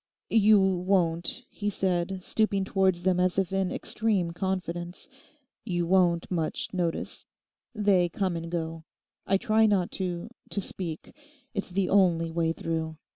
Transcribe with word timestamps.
'You 0.31 0.59
won't,' 0.59 1.43
he 1.47 1.69
said, 1.69 2.23
stooping 2.23 2.65
towards 2.65 3.03
them 3.03 3.19
as 3.19 3.37
if 3.37 3.53
in 3.53 3.71
extreme 3.71 4.31
confidence, 4.31 5.07
'you 5.63 5.85
won't 5.85 6.31
much 6.31 6.73
notice? 6.73 7.23
They 7.75 8.09
come 8.09 8.35
and 8.35 8.49
go. 8.49 8.83
I 9.27 9.37
try 9.37 9.67
not 9.67 9.91
to—to 9.91 10.59
speak. 10.59 11.15
It's 11.53 11.69
the 11.69 11.87
only 11.89 12.31
way 12.31 12.51
through. 12.51 12.97